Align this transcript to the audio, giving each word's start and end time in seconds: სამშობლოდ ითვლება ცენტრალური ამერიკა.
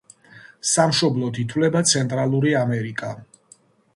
სამშობლოდ 0.69 1.37
ითვლება 1.43 1.83
ცენტრალური 1.91 2.53
ამერიკა. 2.63 3.13